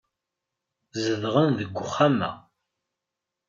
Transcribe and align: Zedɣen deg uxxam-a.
Zedɣen 1.03 1.49
deg 1.59 1.75
uxxam-a. 1.83 2.31